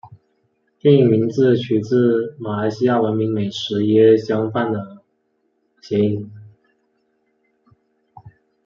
[0.79, 5.03] 电影名字取自马来西亚闻名美食椰浆饭的
[5.79, 6.27] 谐音。